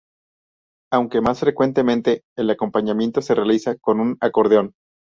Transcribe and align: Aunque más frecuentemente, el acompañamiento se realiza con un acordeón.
Aunque 0.91 1.21
más 1.21 1.41
frecuentemente, 1.41 2.23
el 2.35 2.49
acompañamiento 2.49 3.21
se 3.21 3.35
realiza 3.35 3.75
con 3.75 3.99
un 3.99 4.17
acordeón. 4.19 4.73